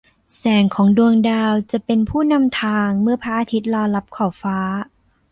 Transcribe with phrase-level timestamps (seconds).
[0.37, 4.57] แสงของดวงดาวจะเป็นผู้นำทางเมื่อพระอาทิตย์ลาลับขอบฟ้า